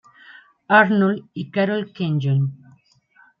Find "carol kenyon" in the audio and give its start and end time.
1.51-2.57